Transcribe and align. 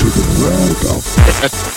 to 0.00 0.06
the 0.06 0.24
world 0.40 0.96
of 0.96 1.66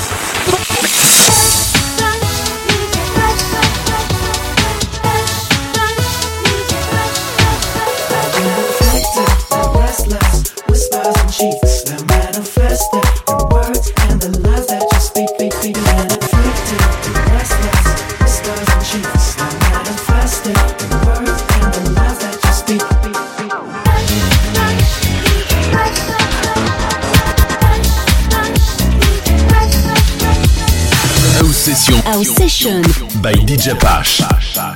by 33.23 33.31
DJ 33.31 33.79
Pash. 33.79 34.72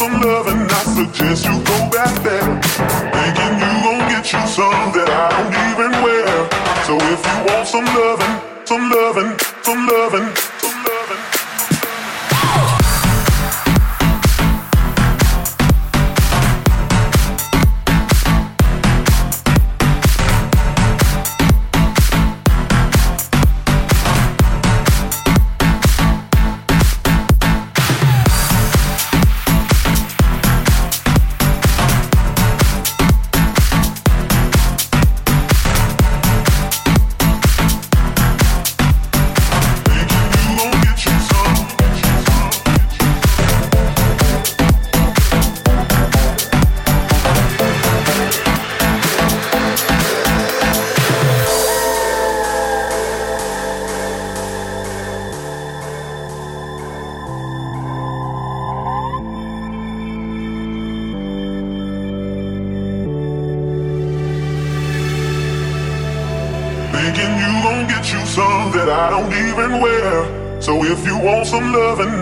some 0.00 0.18
love 0.22 0.46
and 0.46 0.62
I 0.72 0.82
suggest 0.96 1.44
you 1.44 1.62
go 1.62 1.90
back 1.90 2.22
there. 2.22 2.29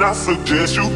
I 0.08 0.14
suggest 0.14 0.76
you 0.76 0.88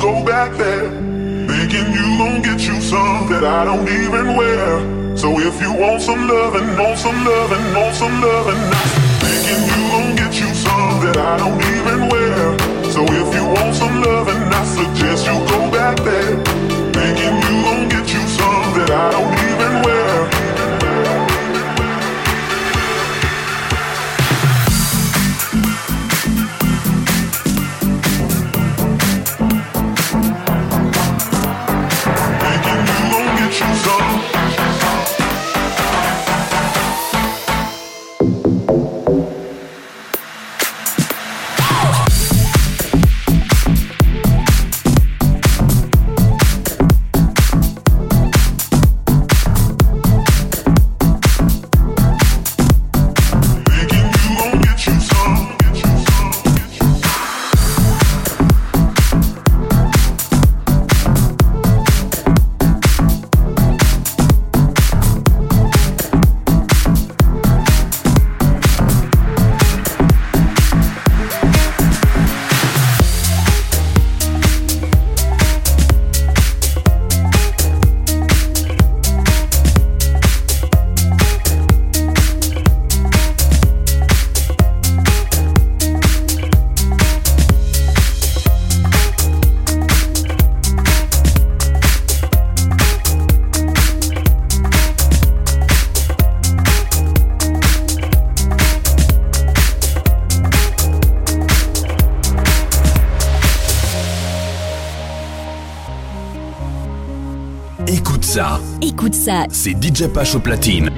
ça, 109.23 109.45
c'est 109.51 109.71
DJ 109.71 110.09
Pache 110.09 110.35
au 110.35 110.41
platine. 110.41 110.91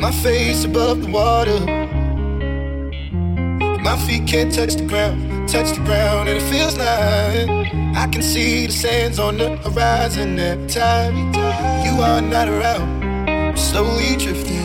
My 0.00 0.10
face 0.22 0.64
above 0.64 1.00
the 1.00 1.10
water. 1.12 1.60
My 3.84 3.96
feet 4.06 4.26
can't 4.26 4.52
touch 4.52 4.74
the 4.74 4.86
ground, 4.86 5.48
touch 5.48 5.72
the 5.74 5.84
ground, 5.84 6.28
and 6.28 6.38
it 6.38 6.42
feels 6.42 6.76
like 6.76 7.48
I 7.94 8.08
can 8.10 8.22
see 8.22 8.66
the 8.66 8.72
sands 8.72 9.20
on 9.20 9.38
the 9.38 9.56
horizon 9.58 10.38
every 10.38 10.66
time 10.66 11.32
you 11.84 12.02
are 12.02 12.20
not 12.20 12.48
around. 12.48 13.56
Slowly 13.56 14.16
drifting. 14.16 14.61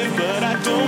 it, 0.00 0.16
but 0.16 0.42
I 0.44 0.62
don't 0.62 0.87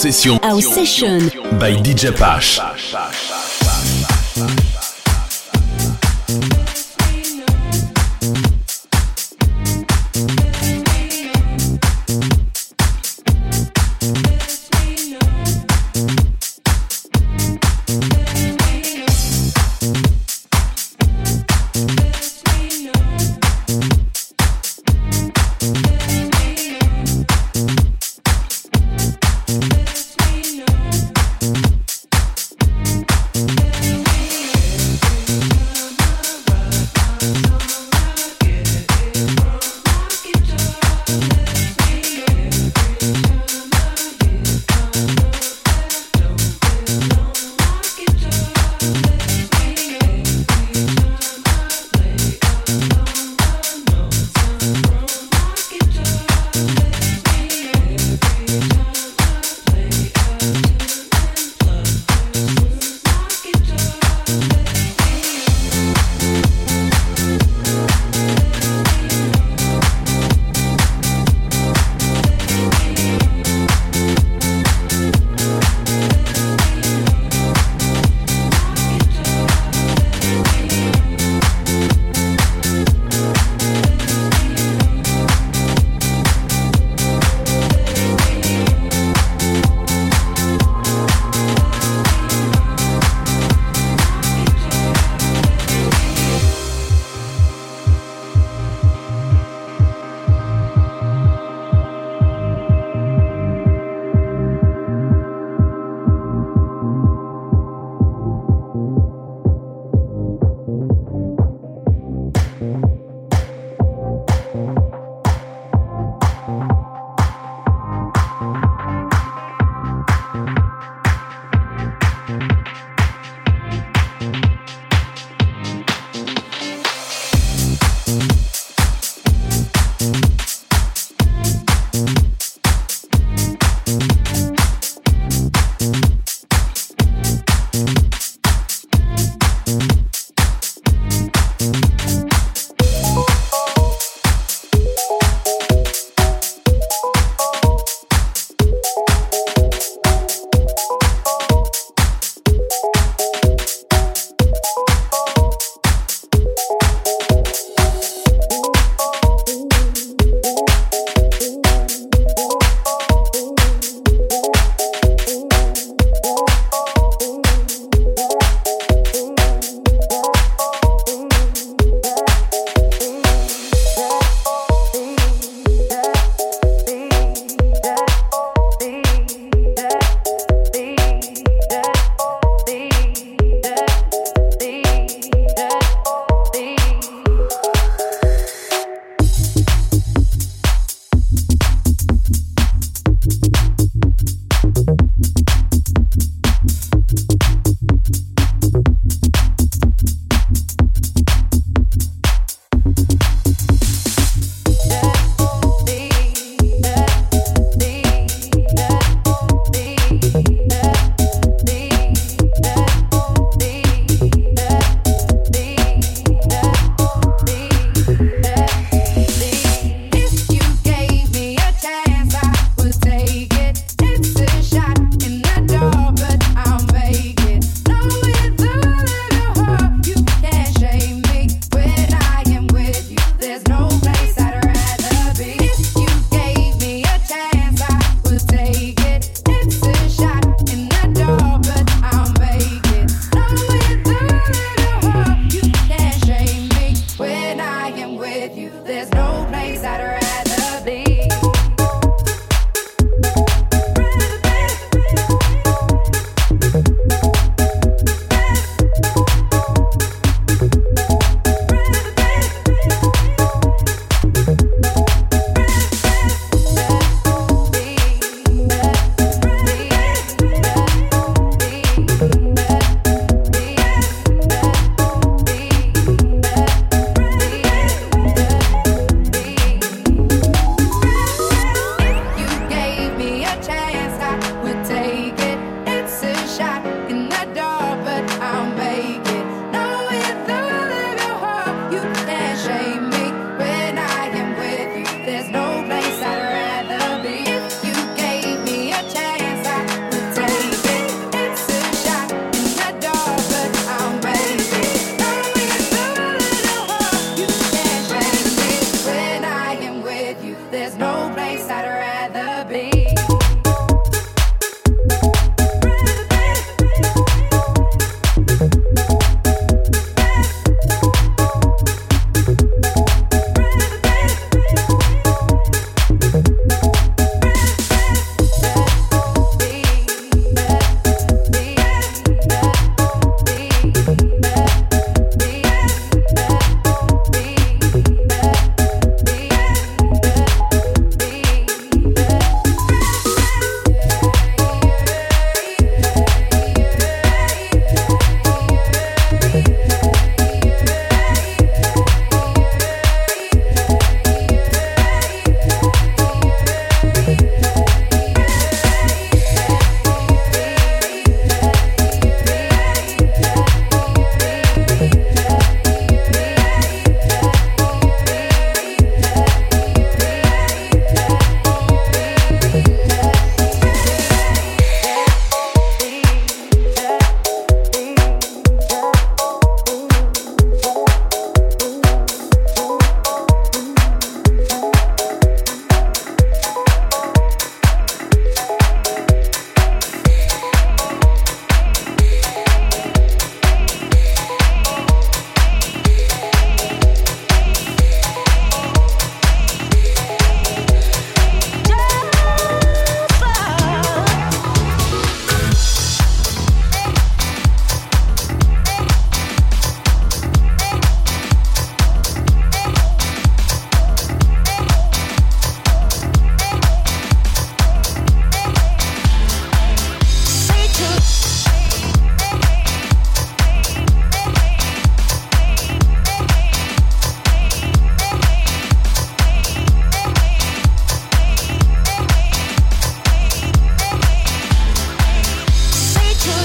Session. 0.00 0.38
House 0.42 0.74
Session. 0.74 1.28
By 1.58 1.74
DJ 1.74 2.16
Pash. 2.16 2.58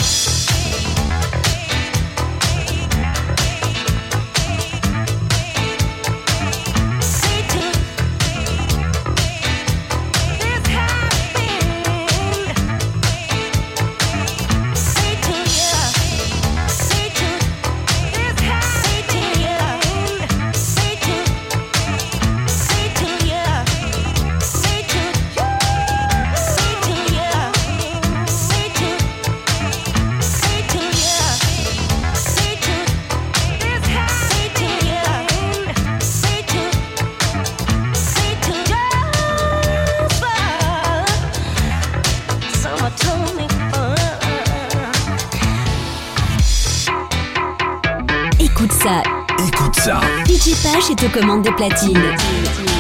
Bye. 0.06 0.35
Commandes 51.16 51.44
des 51.44 51.52
platines. 51.54 52.75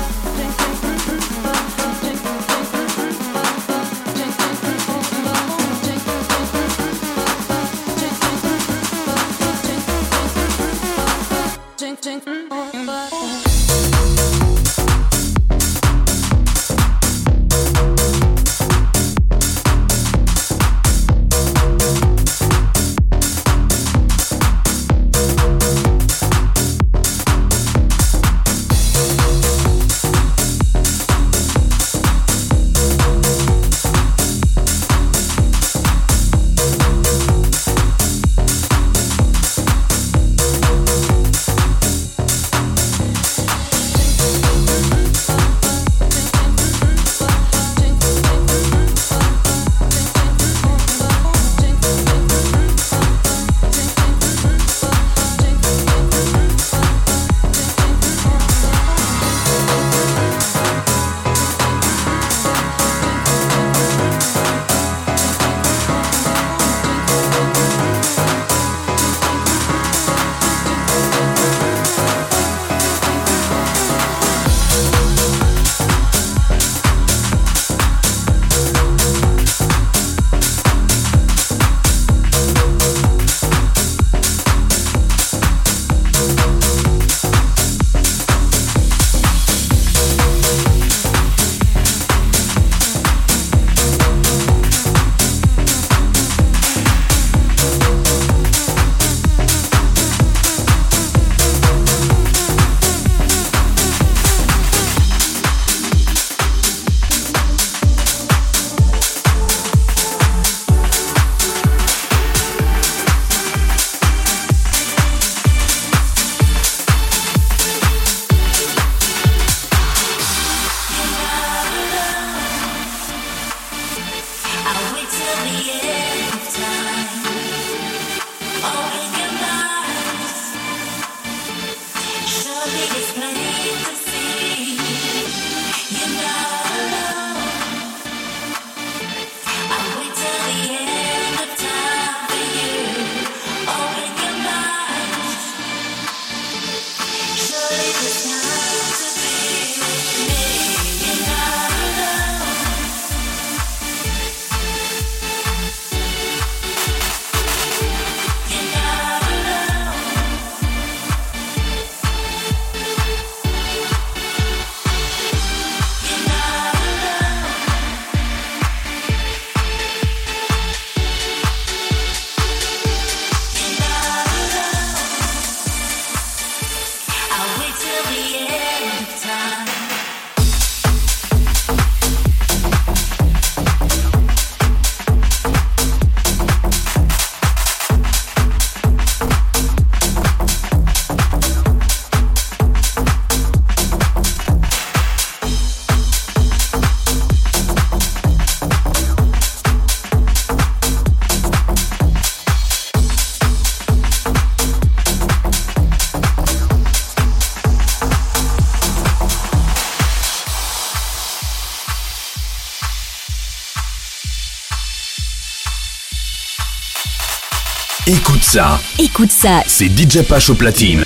Écoute 218.40 218.52
ça. 218.52 218.80
Écoute 218.98 219.30
ça. 219.32 219.62
C'est 219.66 219.88
DJ 219.88 220.22
Pacho 220.22 220.54
platine. 220.54 221.04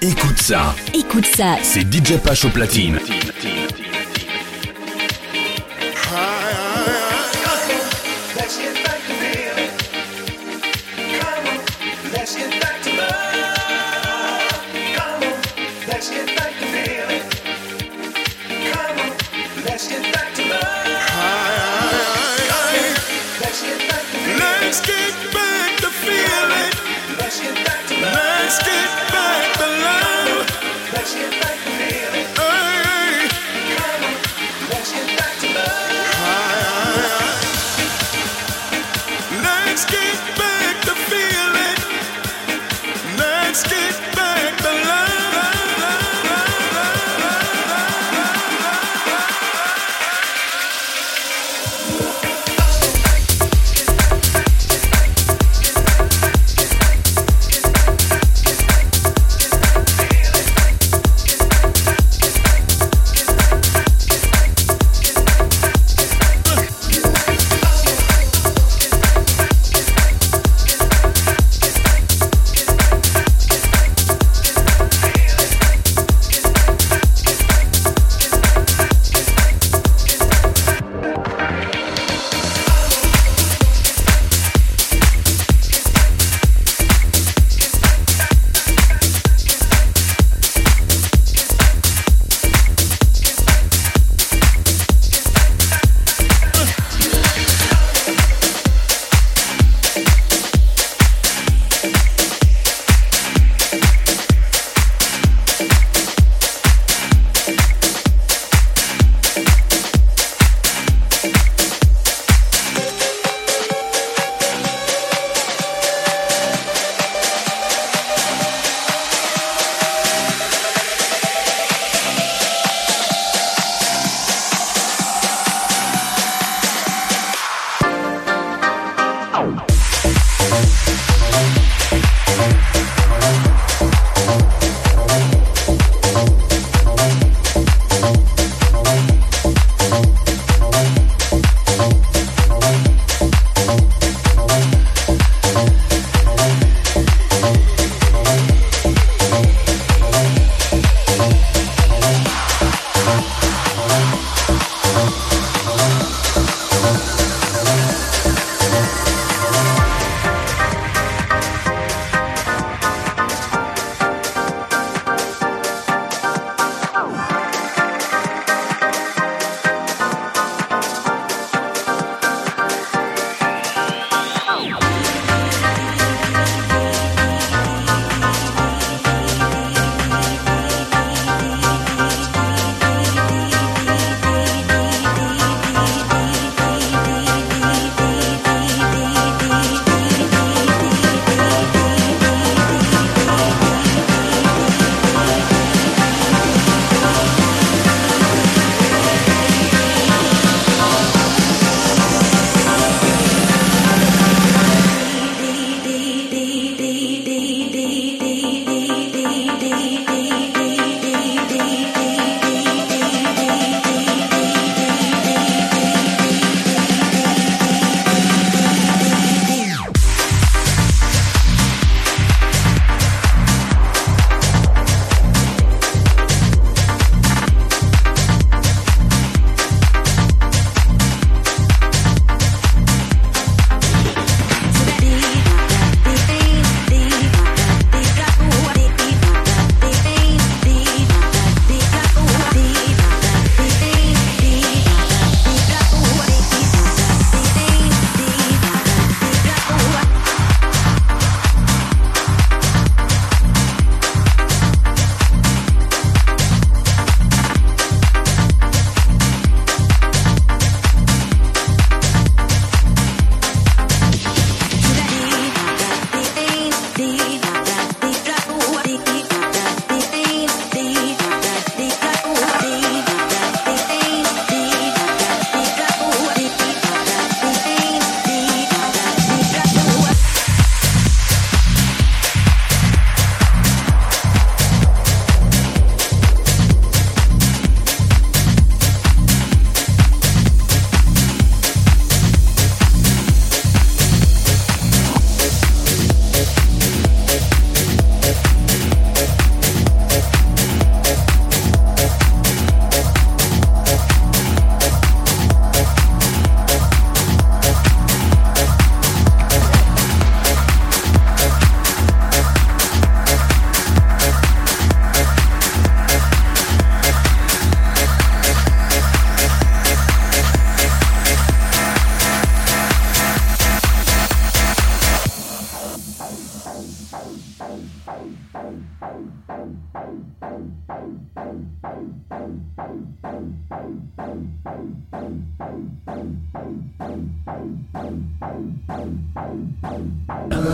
Écoute 0.00 0.38
ça. 0.38 0.76
Écoute 0.94 1.26
ça. 1.26 1.56
C'est 1.62 1.80
DJ 1.80 2.18
Pache 2.18 2.44
au 2.44 2.50
platine. 2.50 3.00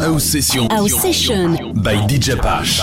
House 0.04 0.24
Session. 0.24 0.70
House 0.70 1.00
Session. 1.00 1.72
By 1.82 1.96
DJ 2.06 2.36
Pash. 2.40 2.80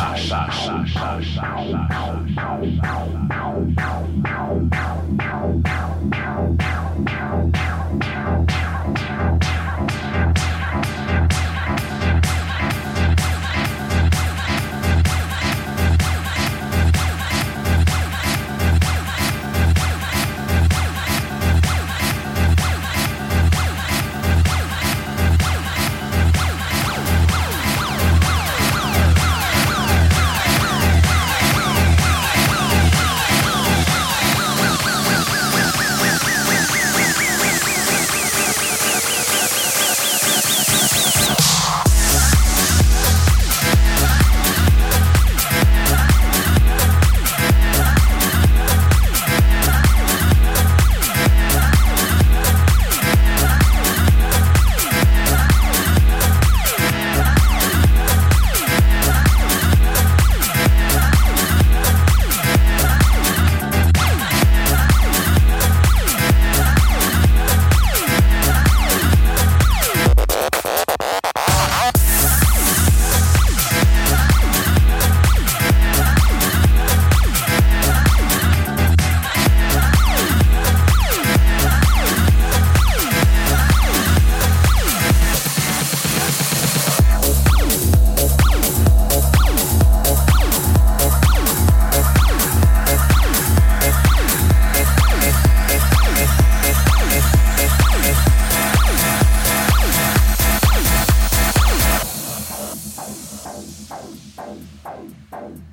Bye. 105.42 105.72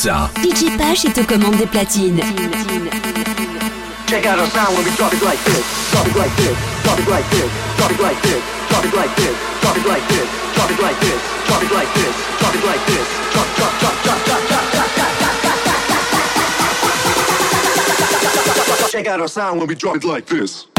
Ça. 0.00 0.30
DJ 0.42 0.74
Pash 0.78 1.04
est 1.04 1.18
aux 1.18 1.24
commandes 1.24 1.56
des 1.56 1.66
platines. 1.66 2.20
Check 4.08 4.24
out 4.24 4.38
our 4.38 4.46
sound 4.46 4.74
when 4.74 4.84
we 4.84 4.90
drop 4.96 5.12
it 5.12 5.22
like 5.22 5.38
this. 5.44 5.62
Drop 5.92 6.06
it 6.06 6.16
like 6.16 6.34
this. 6.36 6.56
Drop 6.82 6.98
it 6.98 7.06
like 7.06 7.28
this. 7.30 7.50
Drop 7.76 7.90
it 7.90 8.00
like 8.00 8.22
this. 8.22 8.40
Drop 8.70 8.84
it 8.84 8.94
like 8.96 9.14
this. 9.16 9.36
Drop 9.60 9.76
it 9.76 9.84
like 9.86 10.08
this. 10.08 10.26
Drop 10.56 10.70
it 10.70 10.80
like 10.80 11.00
this. 11.00 11.20
Drop 11.46 11.62
it 11.62 11.70
like 11.70 11.92
this. 11.92 12.14
Drop 12.40 12.54
it 12.54 12.64
like 12.64 12.86
this. 12.86 13.06
Drop 13.32 13.48
drop 13.56 13.72
drop 13.80 13.96
drop 14.02 14.20
drop 14.24 14.42
drop 14.48 14.64
drop 14.72 14.88
drop 14.96 15.18
drop. 18.72 18.90
Check 18.90 19.06
out 19.06 19.20
our 19.20 19.28
sound 19.28 19.58
when 19.60 19.68
we 19.68 19.74
drop 19.74 19.96
it 19.96 20.04
like 20.04 20.24
this. 20.24 20.69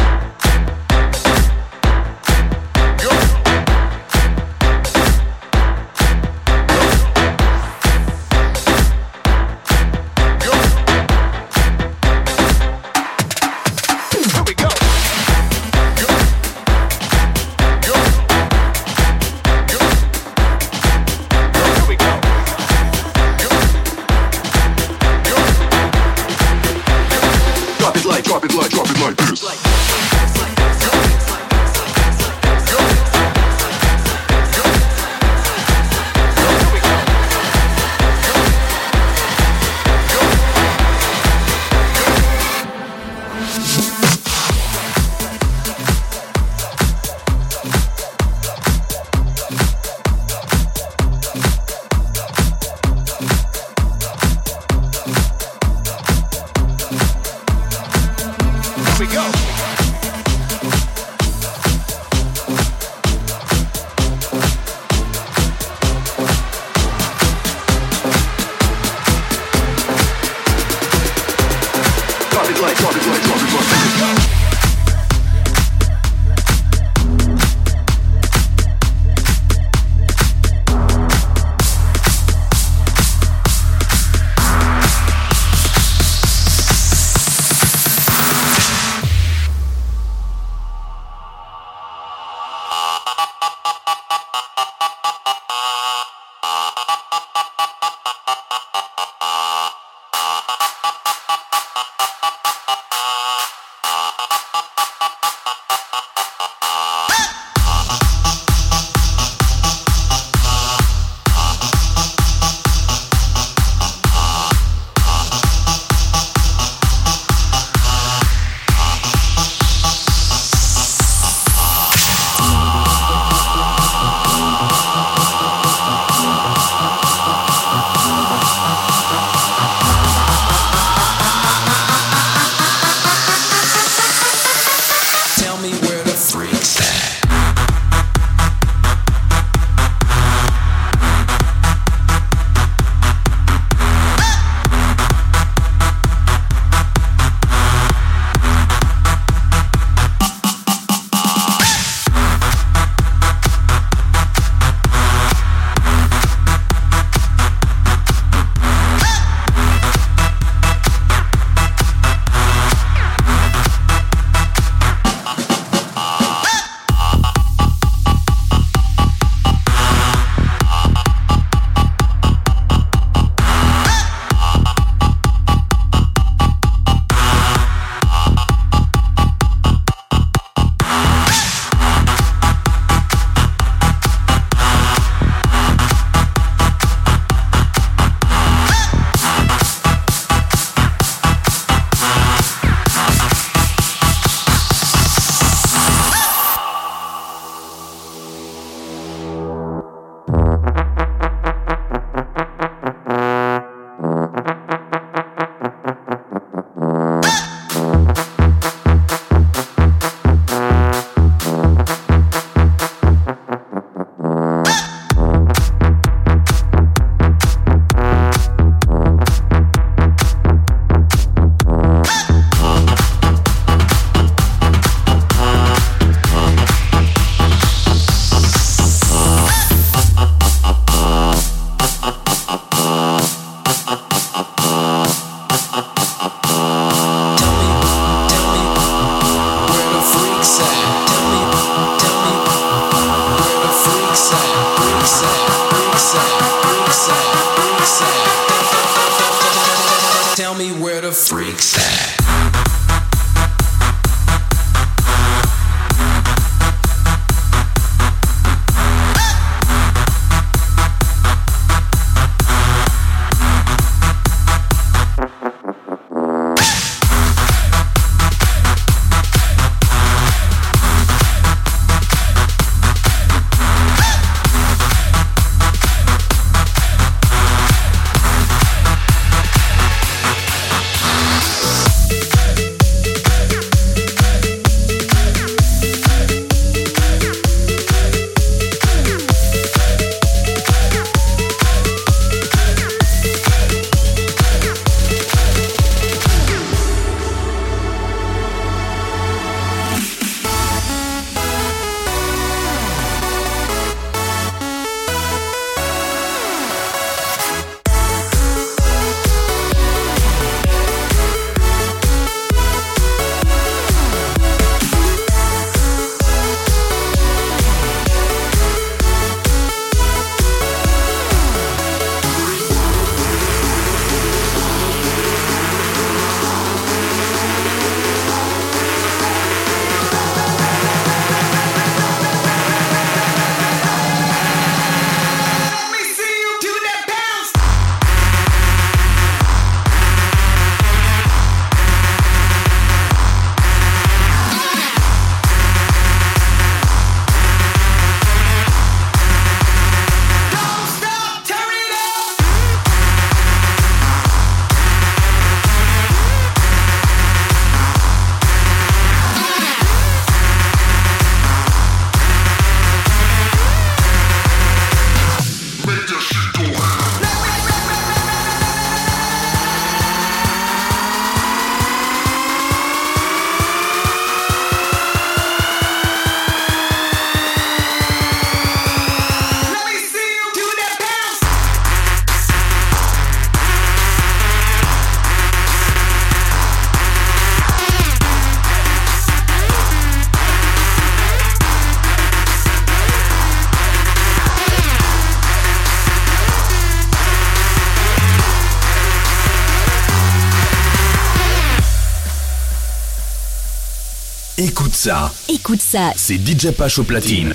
Ça, 405.01 405.33
Écoute 405.49 405.81
ça. 405.81 406.11
c'est 406.15 406.35
DJ 406.35 406.69
Pash 406.69 406.99
au 406.99 407.03
platine. 407.03 407.51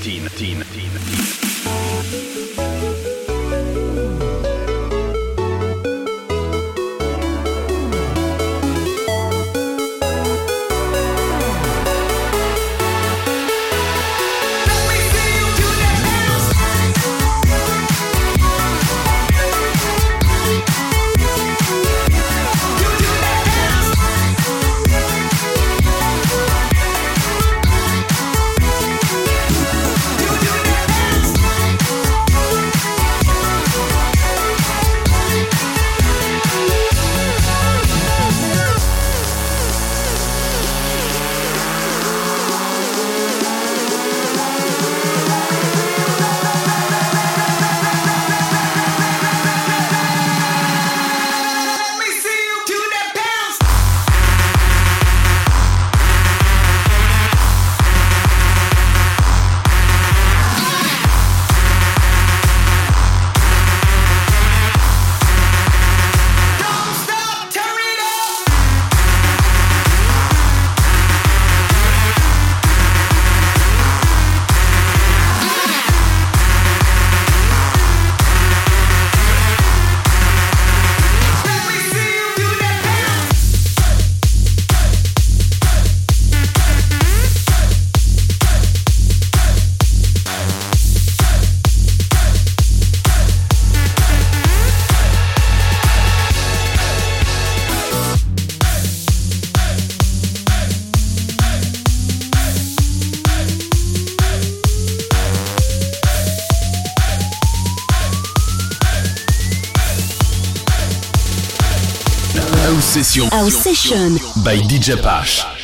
Our 113.25 113.51
session 113.51 114.19
by 114.45 114.57
DJ 114.69 115.01
Pash. 115.03 115.56